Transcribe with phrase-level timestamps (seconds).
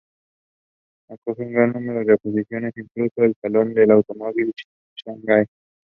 [1.09, 4.55] Acoge un gran número de exposiciones, incluido el Salón del Automóvil de
[5.05, 5.45] Shanghái.